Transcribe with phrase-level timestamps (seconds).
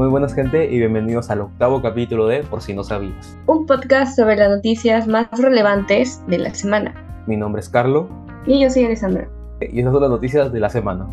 [0.00, 3.38] Muy buenas gente y bienvenidos al octavo capítulo de Por si no sabías.
[3.44, 6.94] Un podcast sobre las noticias más relevantes de la semana.
[7.26, 8.08] Mi nombre es Carlo.
[8.46, 9.28] Y yo soy Alessandra.
[9.60, 11.06] Y estas son las noticias de la semana.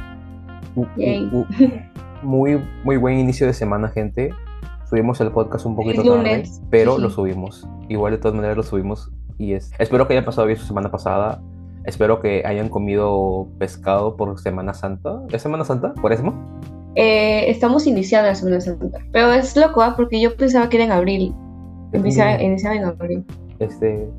[0.78, 1.46] Uh, uh, uh.
[2.24, 4.30] Muy, muy buen inicio de semana, gente.
[4.90, 7.68] Subimos el podcast un poquito tarde, pero lo subimos.
[7.90, 9.12] Igual de todas maneras lo subimos.
[9.38, 9.70] Y es.
[9.80, 11.42] Espero que haya pasado bien su semana pasada.
[11.84, 15.24] Espero que hayan comido pescado por Semana Santa.
[15.30, 15.94] ¿Es Semana Santa?
[15.96, 16.34] ¿Por eso?
[17.00, 18.98] Eh, estamos iniciando la Semana Santa.
[19.12, 19.94] Pero es loco, ¿ah?
[19.96, 21.32] porque yo pensaba que era en abril.
[21.94, 23.24] Iniciaba, en abril.
[23.60, 24.10] Este.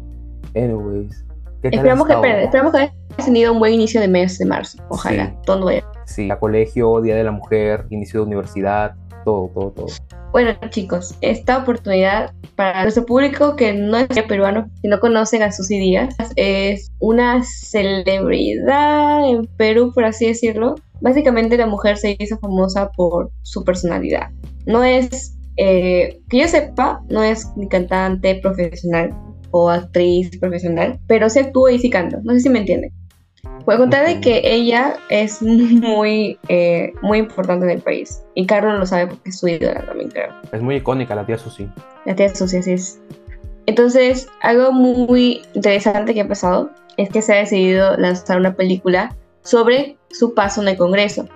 [0.54, 1.24] Anyways.
[1.64, 2.12] esperamos, que,
[2.44, 2.92] esperamos que haya
[3.24, 4.78] tenido un buen inicio de mes de marzo.
[4.90, 5.34] Ojalá.
[5.44, 5.82] Todo bien.
[6.06, 9.86] Sí, a colegio, Día de la Mujer, inicio de universidad, todo, todo, todo.
[10.30, 15.50] Bueno, chicos, esta oportunidad para nuestro público que no es peruano, que no conocen a
[15.50, 22.38] Susy Díaz, es una celebridad en Perú, por así decirlo, Básicamente la mujer se hizo
[22.38, 24.30] famosa por su personalidad.
[24.66, 29.14] No es, eh, que yo sepa, no es ni cantante profesional
[29.50, 32.20] o actriz profesional, pero sí actúa y sí canta.
[32.22, 32.92] No sé si me entienden.
[33.64, 38.22] Puedo contar de que ella es muy, eh, muy importante en el país.
[38.34, 40.32] Y Carlos lo sabe porque es su ídola también, creo.
[40.52, 41.68] Es muy icónica la tía Susi.
[42.06, 43.00] La tía Susi, así es.
[43.66, 49.14] Entonces, algo muy interesante que ha pasado es que se ha decidido lanzar una película
[49.48, 51.26] sobre su paso en el Congreso.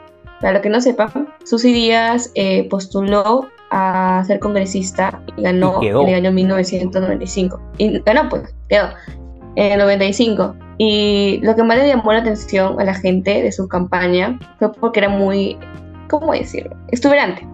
[0.40, 6.08] Para lo que no sepan, Susy Díaz eh, postuló a ser congresista y ganó en
[6.08, 7.60] el año 1995.
[7.78, 8.88] Y ganó, pues, quedó
[9.56, 10.54] en el 95.
[10.78, 14.72] Y lo que más le llamó la atención a la gente de su campaña fue
[14.72, 15.56] porque era muy,
[16.10, 16.76] ¿cómo decirlo?
[16.88, 17.46] Exuberante.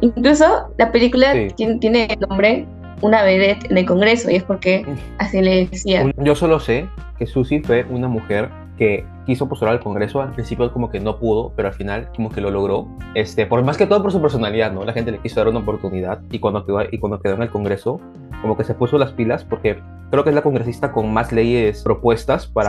[0.00, 2.66] Incluso la película tiene, el nombre
[3.02, 4.84] Una vedette en el Congreso y es porque
[5.18, 6.10] así le decía.
[6.16, 10.72] Yo solo sé que Susy fue una mujer que quiso postular al Congreso, al principio
[10.72, 13.86] como que no pudo, pero al final como que lo logró, este, por más que
[13.86, 14.84] todo por su personalidad, ¿no?
[14.84, 17.50] La gente le quiso dar una oportunidad y cuando quedó, y cuando quedó en el
[17.50, 18.00] Congreso,
[18.40, 19.78] como que se puso las pilas porque
[20.10, 22.68] creo que es la congresista con más leyes propuestas para,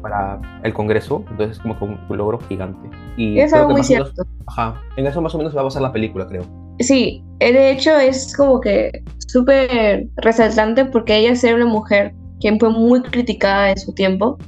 [0.00, 2.88] para el Congreso, entonces es como que un, logro gigante.
[3.16, 4.24] Y es algo muy cierto.
[4.46, 6.44] ajá, en eso más o menos va a basar la película, creo.
[6.78, 12.70] Sí, de hecho es como que súper resaltante porque ella es una mujer quien fue
[12.70, 14.38] muy criticada en su tiempo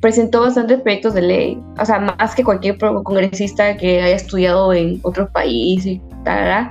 [0.00, 5.00] presentó bastantes proyectos de ley, o sea, más que cualquier congresista que haya estudiado en
[5.02, 6.70] otro país y tal.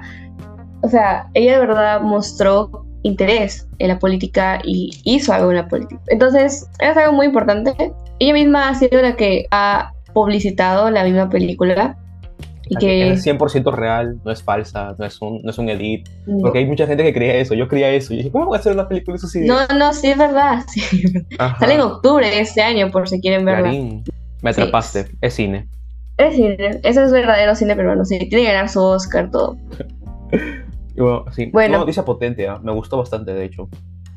[0.83, 5.67] O sea, ella de verdad mostró interés en la política y hizo algo en la
[5.67, 6.01] política.
[6.07, 7.73] Entonces, es algo muy importante.
[8.19, 11.97] Ella misma ha sido la que ha publicitado la misma película
[12.69, 13.11] y que...
[13.11, 16.07] Es 100% real, no es falsa, no es un, no es un edit.
[16.41, 18.13] Porque hay mucha gente que creía eso, yo creía eso.
[18.13, 20.63] Y dije, ¿cómo voy a hacer una película de No, no, sí es verdad.
[21.59, 23.71] Sale en octubre de este año, por si quieren verla.
[24.41, 25.67] me atrapaste, es cine.
[26.17, 29.55] Es cine, ese es verdadero cine peruano, sí, tiene que ganar su Oscar, todo.
[30.95, 32.51] y bueno, sí, una noticia potente, ¿eh?
[32.63, 33.69] me gustó bastante, de hecho.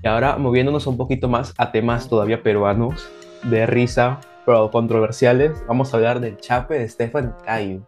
[0.03, 3.11] Y ahora, moviéndonos un poquito más a temas todavía peruanos,
[3.43, 7.81] de risa, pero controversiales, vamos a hablar del chape de Stefan Cayo.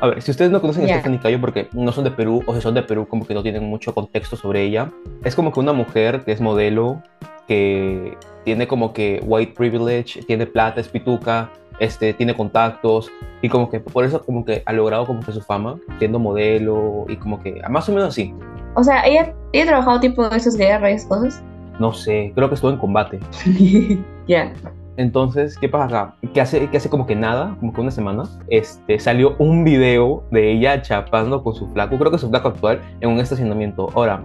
[0.00, 2.54] A ver, si ustedes no conocen a Stephanie Cayo porque no son de Perú, o
[2.54, 4.90] si son de Perú, como que no tienen mucho contexto sobre ella,
[5.24, 7.02] es como que una mujer que es modelo,
[7.46, 13.10] que tiene como que white privilege, tiene plata, es pituca, este, tiene contactos
[13.42, 17.04] y como que por eso como que ha logrado como que su fama siendo modelo
[17.08, 18.34] y como que más o menos así.
[18.74, 21.42] O sea, ella, ella ha trabajado tipo en esas guerras cosas.
[21.78, 23.20] No sé, creo que estuvo en combate.
[24.28, 24.52] Ya.
[24.96, 26.14] Entonces, ¿qué pasa acá?
[26.32, 30.24] Que hace, que hace como que nada, como que una semana, este, salió un video
[30.30, 33.88] de ella chapando con su flaco, creo que su flaco actual, en un estacionamiento.
[33.94, 34.22] Ahora,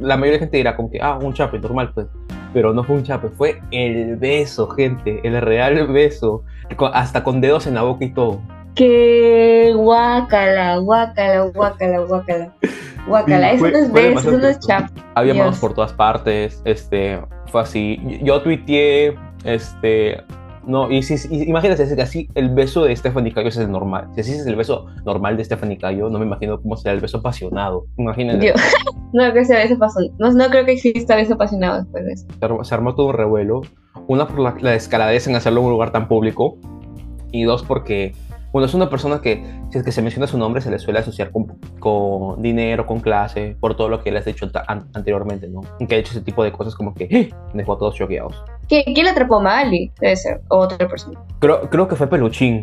[0.00, 2.06] la mayoría de gente dirá como que, ah, un chape, normal, pues.
[2.52, 6.44] Pero no fue un chape, fue el beso, gente, el real beso,
[6.92, 8.40] hasta con dedos en la boca y todo.
[8.74, 12.52] ¡Qué guácala, guácala, guácala, guácala!
[13.06, 14.90] Guácala, eso no es beso, eso no es chape.
[15.14, 18.00] Había manos por todas partes, este, fue así.
[18.22, 20.22] Yo tuiteé este,
[20.66, 24.08] no, y si, imagínate, así el beso de Stephanie Cayo es el normal.
[24.14, 27.00] Si así es el beso normal de Stephanie Cayo, no me imagino cómo será el
[27.00, 27.86] beso apasionado.
[27.98, 28.54] Imagínate.
[29.12, 30.00] no creo que sea beso.
[30.18, 32.26] No, no, creo que exista beso apasionado después de eso.
[32.64, 33.62] Se armó, todo un revuelo.
[34.08, 36.56] Una por la, la en hacerlo en un lugar tan público.
[37.30, 38.14] Y dos, porque
[38.54, 41.00] bueno, es una persona que, si es que se menciona su nombre, se le suele
[41.00, 45.62] asociar con, dinero, con clase, por todo lo que él ha dicho anteriormente, ¿no?
[45.88, 47.30] Que ha hecho ese tipo de cosas como que ¡eh!
[47.52, 48.44] dejó a todos choqueados.
[48.68, 49.90] ¿Quién le atrapó a Magali?
[50.00, 51.20] Debe ser, otra persona.
[51.40, 52.60] Creo, creo que fue Peluchín.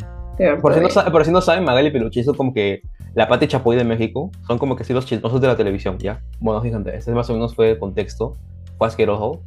[0.62, 2.84] por, si no, por si no saben, Magali y Peluchín son como que
[3.14, 4.32] la Pati Chapoy de México.
[4.48, 6.22] Son como que sí los chismosos de la televisión, ¿ya?
[6.40, 8.38] Bueno, fíjate, este más o menos fue el contexto.
[8.78, 9.42] Fue asqueroso.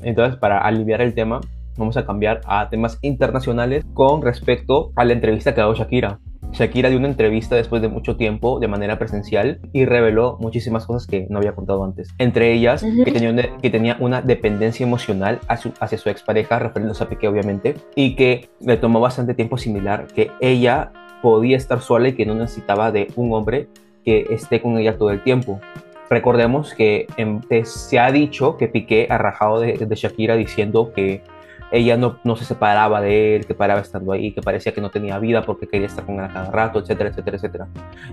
[0.00, 1.42] Entonces, para aliviar el tema,
[1.76, 6.20] vamos a cambiar a temas internacionales con respecto a la entrevista que ha dado Shakira.
[6.52, 11.06] Shakira dio una entrevista después de mucho tiempo de manera presencial y reveló muchísimas cosas
[11.06, 12.12] que no había contado antes.
[12.18, 17.04] Entre ellas, que, tenía una, que tenía una dependencia emocional hacia, hacia su expareja, refiriéndose
[17.04, 22.08] a Piqué obviamente, y que le tomó bastante tiempo similar, que ella podía estar sola
[22.08, 23.68] y que no necesitaba de un hombre
[24.04, 25.60] que esté con ella todo el tiempo.
[26.08, 27.06] Recordemos que
[27.64, 31.22] se ha dicho que Piqué ha rajado de, de Shakira diciendo que
[31.72, 34.90] ella no, no, se separaba de él, que paraba estando ahí, que parecía que no
[34.90, 37.68] tenía vida porque quería estar con él a cada rato, etcétera, etcétera, etcétera.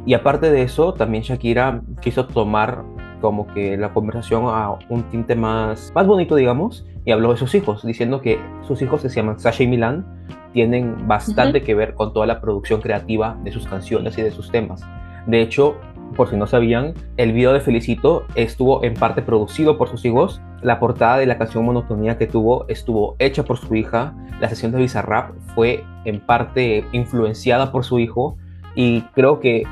[0.06, 2.84] Y aparte de eso, también Shakira quiso tomar
[3.22, 7.56] como que la conversación a un tinte más, más bonito, digamos, y habló de sus
[7.56, 10.06] hijos, diciendo que sus hijos que se llaman Sasha y Milan
[10.54, 14.52] tienen bastante que ver con toda la producción creativa de sus canciones y de sus
[14.52, 14.82] temas.
[15.26, 15.78] De hecho,
[16.16, 20.42] por si no sabían, el video de Felicito estuvo en parte producido por sus hijos.
[20.62, 24.14] La portada de la canción Monotonía que tuvo estuvo hecha por su hija.
[24.40, 28.38] La sesión de Bizarrap fue en parte influenciada por su hijo.
[28.76, 29.64] Y creo que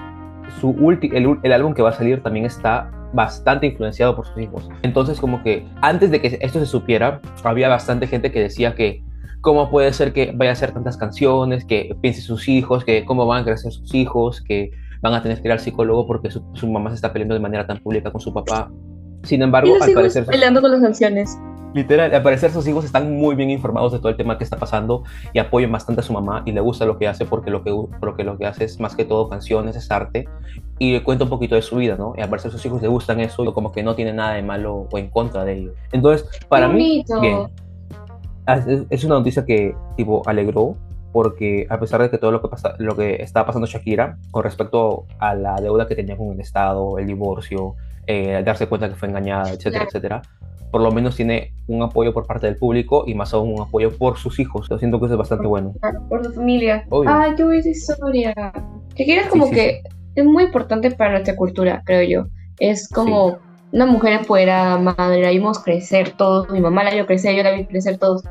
[0.59, 4.69] su el, el álbum que va a salir también está bastante influenciado por sus hijos.
[4.81, 9.03] Entonces, como que antes de que esto se supiera, había bastante gente que decía que
[9.41, 13.25] cómo puede ser que vaya a hacer tantas canciones, que piense sus hijos, que cómo
[13.25, 14.71] van a crecer sus hijos, que
[15.01, 17.67] van a tener que ir al psicólogo porque su, mamá se está peleando de manera
[17.67, 18.71] tan pública con su papá.
[19.25, 20.25] Sin embargo, al parecer...
[20.25, 21.37] Peleando con las canciones.
[21.73, 24.55] Literal, al parecer sus hijos están muy bien informados de todo el tema que está
[24.55, 27.65] pasando y apoyan bastante a su mamá y le gusta lo que hace porque lo
[27.65, 30.29] que, porque lo que hace es más que todo canciones, es arte
[30.79, 32.13] y le cuenta un poquito de su vida, ¿no?
[32.15, 34.41] Y al parecer sus hijos le gustan eso y como que no tiene nada de
[34.41, 35.73] malo o en contra de ello.
[35.91, 37.49] Entonces, para mí, bien.
[38.89, 40.77] Es una noticia que, tipo, alegró
[41.11, 44.43] porque a pesar de que todo lo que, pasa, lo que estaba pasando Shakira con
[44.43, 47.75] respecto a la deuda que tenía con el Estado, el divorcio,
[48.07, 50.21] eh, darse cuenta que fue engañada, etcétera, etcétera,
[50.75, 53.97] por lo menos tiene un apoyo por parte del público y más aún un apoyo
[53.97, 54.67] por sus hijos.
[54.69, 55.73] Yo siento que eso es bastante bueno.
[56.09, 56.85] Por su familia.
[57.07, 58.33] Ay, qué buena historia.
[58.93, 59.81] Shakira es como que
[60.15, 62.29] es muy importante para nuestra cultura, creo yo.
[62.59, 63.37] Es como
[63.71, 66.49] una mujer empoderada, madre, la vimos crecer todos.
[66.49, 68.23] Mi mamá la vio crecer, yo la vi crecer todos.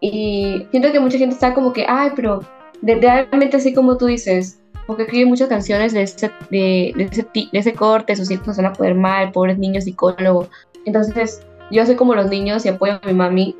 [0.00, 2.40] Y siento que mucha gente está como que, ay, pero
[2.80, 7.72] realmente así como tú dices, porque escribe muchas canciones de ese, de, ese, de ese
[7.74, 10.48] corte, sus hijos van a poder mal, pobres niños psicólogos.
[10.84, 13.56] Entonces, yo soy como los niños y apoyo a mi mami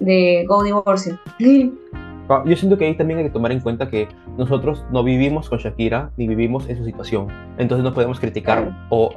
[0.00, 1.18] de Go Divorce.
[2.26, 4.08] Ah, yo siento que ahí también hay que tomar en cuenta que
[4.38, 7.28] nosotros no vivimos con Shakira ni vivimos en su situación.
[7.58, 9.14] Entonces no podemos criticar o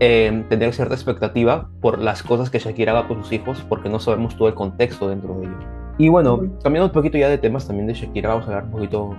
[0.00, 4.00] eh, tener cierta expectativa por las cosas que Shakira haga con sus hijos porque no
[4.00, 5.58] sabemos todo el contexto dentro de ello.
[5.98, 8.70] Y bueno, cambiando un poquito ya de temas también de Shakira, vamos a hablar un
[8.70, 9.14] poquito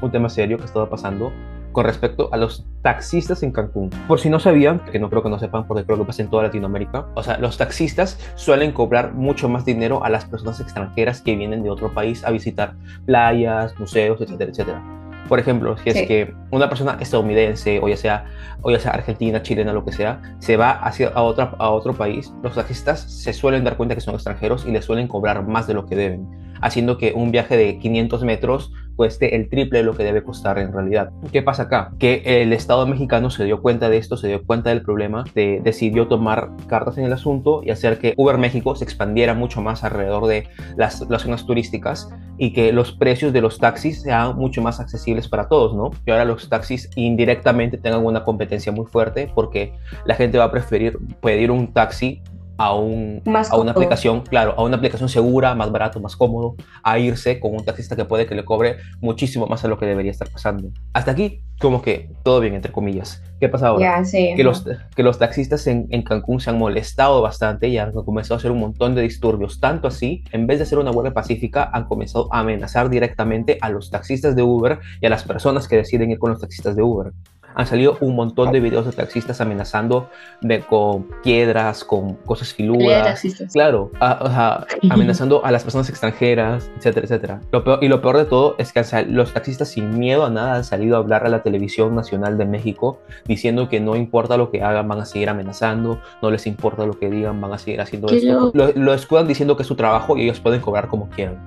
[0.00, 1.32] un tema serio que estaba pasando
[1.72, 3.90] con respecto a los taxistas en Cancún.
[4.08, 6.30] Por si no sabían, que no creo que no sepan porque creo que pasa en
[6.30, 11.20] toda Latinoamérica, o sea, los taxistas suelen cobrar mucho más dinero a las personas extranjeras
[11.20, 12.74] que vienen de otro país a visitar
[13.06, 14.82] playas, museos, etcétera, etcétera.
[15.28, 18.24] Por ejemplo, si es que una persona estadounidense o ya sea
[18.62, 21.92] o ya sea argentina, chilena, lo que sea, se va hacia a, otra, a otro
[21.94, 25.68] país, los taxistas se suelen dar cuenta que son extranjeros y les suelen cobrar más
[25.68, 26.26] de lo que deben,
[26.60, 30.58] haciendo que un viaje de 500 metros cueste el triple de lo que debe costar
[30.58, 31.10] en realidad.
[31.32, 31.92] ¿Qué pasa acá?
[31.98, 35.62] Que el Estado mexicano se dio cuenta de esto, se dio cuenta del problema, de,
[35.64, 39.84] decidió tomar cartas en el asunto y hacer que Uber México se expandiera mucho más
[39.84, 44.60] alrededor de las, las zonas turísticas y que los precios de los taxis sean mucho
[44.60, 45.90] más accesibles para todos, ¿no?
[46.04, 49.72] Que ahora los taxis indirectamente tengan una competencia muy fuerte porque
[50.04, 52.20] la gente va a preferir pedir un taxi
[52.60, 56.98] a, un, a una aplicación, claro, a una aplicación segura, más barato, más cómodo, a
[56.98, 60.10] irse con un taxista que puede que le cobre muchísimo más a lo que debería
[60.10, 60.68] estar pasando.
[60.92, 63.22] Hasta aquí, como que todo bien, entre comillas.
[63.40, 64.02] ¿Qué pasa ahora?
[64.02, 68.34] que, los, que los taxistas en, en, Cancún se han molestado bastante y han comenzado
[68.34, 69.58] a hacer un montón de disturbios.
[69.58, 73.70] Tanto así, en vez de hacer una huelga pacífica, han comenzado a amenazar directamente a
[73.70, 76.82] los taxistas de Uber y a las personas que deciden ir con los taxistas de
[76.82, 77.12] Uber
[77.54, 80.08] han salido un montón de videos de taxistas amenazando
[80.40, 83.22] de, con piedras, con cosas filudas.
[83.52, 83.90] Claro,
[84.90, 87.40] amenazando a las personas extranjeras, etcétera, etcétera.
[87.52, 90.64] Lo y lo peor de todo es que los taxistas sin miedo a nada han
[90.64, 94.62] salido a hablar a la televisión nacional de México diciendo que no importa lo que
[94.62, 98.08] hagan, van a seguir amenazando, no les importa lo que digan, van a seguir haciendo
[98.08, 98.50] esto.
[98.54, 101.38] Lo, lo escudan diciendo que es su trabajo y ellos pueden cobrar como quieran,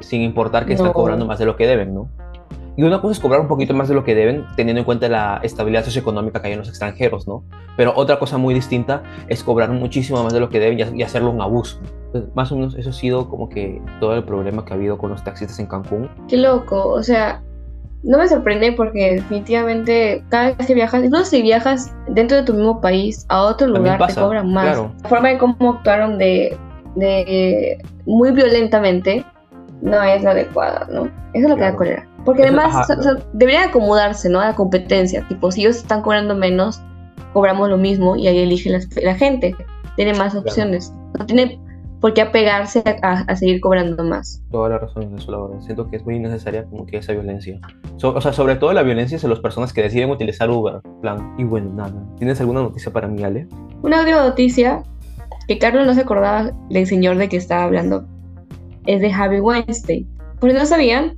[0.00, 2.08] sin importar que están cobrando más de lo que deben, ¿no?
[2.76, 5.08] Y una cosa es cobrar un poquito más de lo que deben, teniendo en cuenta
[5.08, 7.44] la estabilidad socioeconómica que hay en los extranjeros, ¿no?
[7.76, 11.30] Pero otra cosa muy distinta es cobrar muchísimo más de lo que deben y hacerlo
[11.30, 11.78] un abuso.
[12.34, 15.10] más o menos eso ha sido como que todo el problema que ha habido con
[15.10, 16.10] los taxistas en Cancún.
[16.28, 17.42] Qué loco, o sea,
[18.02, 22.54] no me sorprende porque definitivamente cada vez que viajas, incluso si viajas dentro de tu
[22.54, 24.78] mismo país a otro lugar, te cobran más.
[25.02, 26.56] La forma de cómo actuaron de,
[26.96, 29.24] de muy violentamente
[29.82, 31.04] no es la adecuada, ¿no?
[31.32, 32.08] Eso es lo que da cólera.
[32.24, 32.88] Porque además
[33.32, 34.40] debería acomodarse, ¿no?
[34.40, 35.26] A la competencia.
[35.28, 36.80] Tipo, si ellos están cobrando menos,
[37.32, 38.70] cobramos lo mismo y ahí elige
[39.02, 39.56] la, gente.
[39.96, 40.92] Tiene más opciones.
[41.18, 41.60] No tiene
[42.00, 44.42] por qué apegarse a, seguir cobrando más.
[44.50, 45.60] Toda la razón en eso, la verdad.
[45.60, 47.60] Siento que es muy necesaria como que esa violencia.
[48.02, 50.80] o sea, sobre todo la violencia hacia las personas que deciden utilizar Uber.
[51.00, 51.34] Plan.
[51.38, 51.94] Y bueno, nada.
[52.18, 53.46] ¿Tienes alguna noticia para mí, Ale?
[53.82, 54.82] Una última noticia
[55.48, 58.04] que Carlos no se acordaba del señor de que estaba hablando.
[58.86, 60.08] Es de Harvey Weinstein.
[60.40, 61.14] Por si no sabían,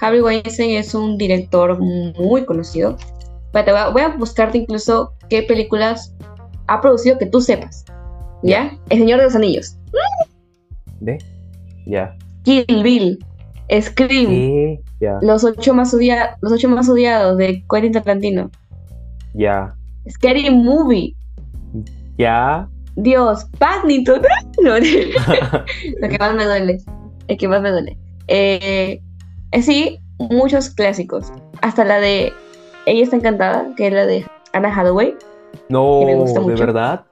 [0.00, 2.96] Harvey Weinstein es un director muy conocido.
[3.52, 6.14] Voy a buscarte incluso qué películas
[6.66, 7.84] ha producido que tú sepas.
[8.42, 8.78] ¿Ya?
[8.90, 9.76] El Señor de los Anillos.
[11.00, 11.18] ¿Ve?
[11.86, 12.16] Ya.
[12.44, 13.18] Kill Bill.
[13.80, 14.78] Scream.
[15.20, 18.50] Los ocho más odiados, los ocho más odiados de Quentin Tarantino.
[19.34, 19.74] Ya.
[20.08, 21.14] Scary Movie.
[22.16, 22.68] Ya.
[22.96, 24.22] Dios, Paddington.
[24.60, 24.74] No,
[26.00, 26.78] lo que más me duele.
[27.28, 27.96] El que más me duele.
[28.26, 29.00] Eh,
[29.62, 31.32] sí, muchos clásicos.
[31.60, 32.32] Hasta la de
[32.86, 35.16] Ella está encantada, que es la de Anna Hathaway.
[35.68, 37.04] No, ¿de verdad?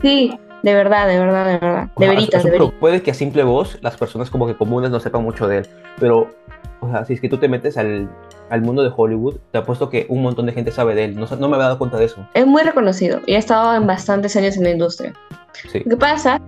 [0.00, 1.88] Sí, de verdad, de verdad, de verdad.
[1.96, 5.22] De veritas, de Puede que a simple voz las personas como que comunes no sepan
[5.22, 5.68] mucho de él,
[5.98, 6.30] pero,
[6.80, 8.08] o sea, si es que tú te metes al,
[8.48, 11.16] al mundo de Hollywood, te apuesto que un montón de gente sabe de él.
[11.16, 12.26] No, no me había dado cuenta de eso.
[12.34, 15.12] Es muy reconocido y ha estado en bastantes años en la industria.
[15.70, 15.80] Sí.
[15.84, 16.40] Lo que pasa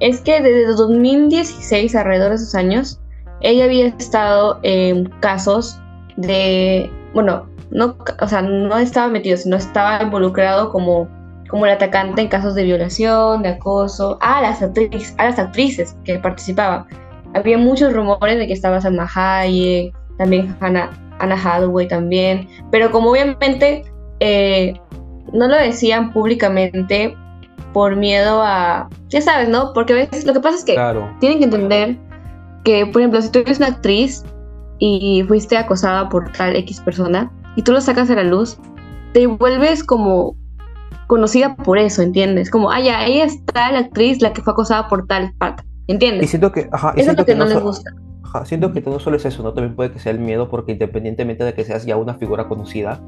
[0.00, 3.00] es que desde 2016, alrededor de esos años,
[3.40, 5.80] ella había estado en casos
[6.16, 11.08] de, bueno, no, o sea, no estaba metido, sino estaba involucrado como,
[11.48, 15.96] como el atacante en casos de violación, de acoso, a las, actrices, a las actrices
[16.04, 16.86] que participaban.
[17.34, 23.10] Había muchos rumores de que estaba Salma Hayek, también Hannah, Anna Hathaway también, pero como
[23.10, 23.84] obviamente
[24.20, 24.74] eh,
[25.32, 27.16] no lo decían públicamente
[27.72, 29.72] por miedo a, ya sabes, ¿no?
[29.74, 30.74] Porque ves, lo que pasa es que
[31.20, 31.96] tienen que entender
[32.66, 34.24] que, por ejemplo, si tú eres una actriz
[34.80, 38.58] y fuiste acosada por tal X persona y tú lo sacas a la luz,
[39.12, 40.36] te vuelves como
[41.06, 42.50] conocida por eso, ¿entiendes?
[42.50, 46.24] Como, ah, ya, ella está la actriz, la que fue acosada por tal pata, ¿entiendes?
[46.24, 47.88] Y siento que, ajá, eso es lo que, no, les gusta.
[48.24, 49.54] Ajá, siento que no solo es eso, ¿no?
[49.54, 53.00] También puede que sea el miedo, porque independientemente de que seas ya una figura conocida,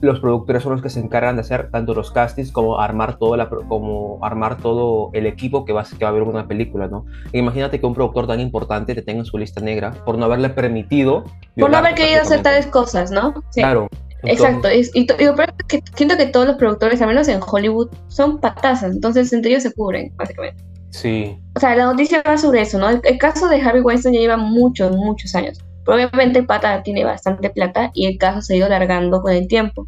[0.00, 3.36] los productores son los que se encargan de hacer tanto los castings como armar todo,
[3.36, 7.04] la, como armar todo el equipo que va, que va a ver una película, ¿no?
[7.32, 10.50] imagínate que un productor tan importante te tenga en su lista negra por no haberle
[10.50, 11.24] permitido...
[11.58, 13.34] Por no haber querido hacer tales cosas, ¿no?
[13.52, 13.88] Claro.
[14.22, 18.92] Exacto, y, y, que siento que todos los productores, al menos en Hollywood, son patasas,
[18.92, 20.62] entonces entre ellos se cubren, básicamente.
[20.90, 21.38] Sí.
[21.56, 22.90] O sea, la noticia va sobre eso, ¿no?
[22.90, 25.58] El, el caso de Harvey Weinstein ya lleva muchos, muchos años.
[25.84, 29.86] Probablemente Pata tiene bastante plata y el caso se ha ido alargando con el tiempo.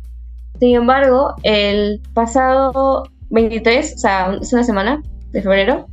[0.59, 5.87] Sin embargo, el pasado 23, o sea, es una semana de febrero,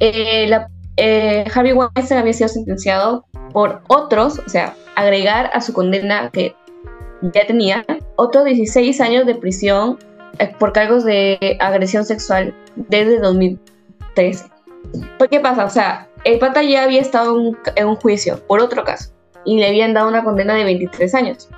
[0.00, 0.50] eh,
[0.96, 6.54] eh, Harvey Weinstein había sido sentenciado por otros, o sea, agregar a su condena que
[7.22, 7.84] ya tenía,
[8.16, 9.98] otros 16 años de prisión
[10.38, 14.46] eh, por cargos de agresión sexual desde 2013.
[15.18, 15.64] ¿Por qué pasa?
[15.64, 17.36] O sea, el pata ya había estado
[17.76, 19.10] en un, juicio por otro caso
[19.44, 21.48] y le habían dado una condena de 23 años.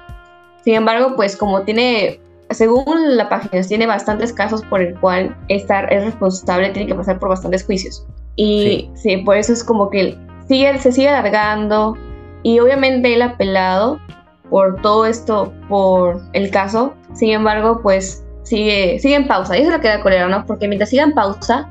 [0.65, 2.21] Sin embargo, pues como tiene,
[2.51, 7.19] según la página, tiene bastantes casos por el cual estar es responsable, tiene que pasar
[7.19, 8.07] por bastantes juicios.
[8.37, 11.97] Y sí, por eso es como que sigue, se sigue alargando
[12.43, 13.99] y obviamente él ha apelado
[14.51, 16.95] por todo esto, por el caso.
[17.15, 19.57] Sin embargo, pues sigue, sigue en pausa.
[19.57, 20.45] Y eso es lo que da colera, ¿no?
[20.45, 21.69] Porque mientras siga en pausa,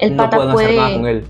[0.00, 1.24] el pata puede...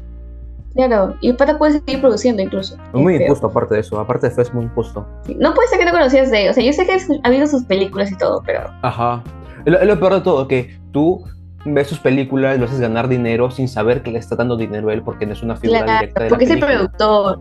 [0.74, 2.76] Claro, y el pata puede seguir produciendo incluso.
[2.76, 5.04] Es muy injusto aparte de eso, aparte de eso es muy injusto.
[5.36, 7.46] No puede ser que no conocías de él, o sea, yo sé que ha habido
[7.46, 8.70] sus películas y todo, pero...
[8.82, 9.22] Ajá.
[9.64, 11.24] Es lo, peor de todo, que tú
[11.64, 14.94] ves sus películas, lo haces ganar dinero sin saber que le está dando dinero a
[14.94, 17.40] él porque no es una figura directa de porque es el productor.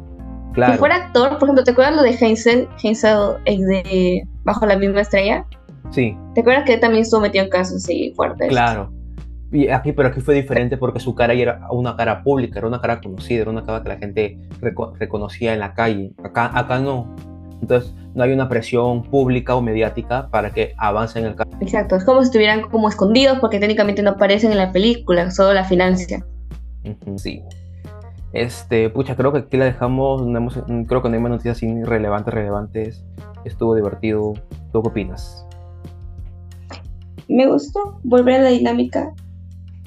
[0.53, 0.73] Claro.
[0.73, 5.01] Si fuera actor, por ejemplo, ¿te acuerdas lo de Heinzel, Heinzel de Bajo la misma
[5.01, 5.45] estrella?
[5.91, 6.17] Sí.
[6.33, 8.49] ¿Te acuerdas que él también estuvo metido en casos así fuertes?
[8.49, 8.91] Claro.
[9.51, 12.79] Y aquí, pero aquí fue diferente porque su cara era una cara pública, era una
[12.79, 16.11] cara conocida, era una cara que la gente reconocía en la calle.
[16.23, 17.15] Acá, acá no.
[17.61, 21.49] Entonces, no hay una presión pública o mediática para que avance en el caso.
[21.61, 25.53] Exacto, es como si estuvieran como escondidos porque técnicamente no aparecen en la película, solo
[25.53, 26.23] la financia.
[27.17, 27.41] Sí.
[28.31, 30.21] Este, pucha, creo que aquí la dejamos,
[30.87, 33.05] creo que no hay más noticias relevantes, relevantes.
[33.45, 34.33] Estuvo divertido.
[34.71, 35.45] ¿Tú qué opinas?
[37.27, 39.13] Me gustó volver a la dinámica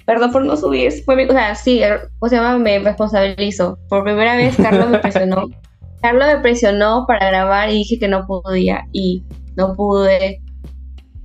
[0.06, 0.92] Perdón por no subir.
[1.04, 1.80] Fue mi, o sea, sí,
[2.18, 3.78] o sea, me responsabilizo.
[3.88, 5.48] Por primera vez Carlos me presionó.
[6.02, 8.84] Carlos me presionó para grabar y dije que no podía.
[8.92, 9.22] Y
[9.56, 10.40] no pude.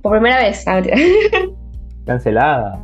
[0.02, 0.64] Por primera vez.
[2.06, 2.80] Cancelada.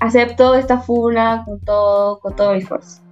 [0.00, 3.02] acepto esta funa con todo, con todo mi esfuerzo.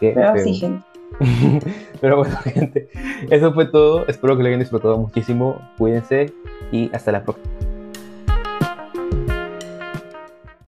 [0.00, 0.84] Qué Pero sí, gente.
[2.00, 2.88] Pero bueno, gente,
[3.30, 4.06] eso fue todo.
[4.06, 5.56] Espero que lo hayan disfrutado muchísimo.
[5.78, 6.32] Cuídense
[6.70, 7.61] y hasta la próxima.